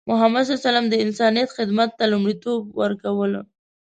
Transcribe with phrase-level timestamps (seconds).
[0.09, 3.41] محمد صلى الله عليه وسلم د انسانیت خدمت ته لومړیتوب ورکوله.